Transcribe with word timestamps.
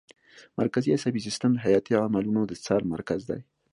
مرکزي 0.59 0.89
عصبي 0.97 1.19
سیستم 1.27 1.51
د 1.53 1.57
حیاتي 1.65 1.93
عملونو 2.05 2.41
د 2.47 2.51
څار 2.65 2.81
مرکز 2.93 3.21
دی 3.29 3.39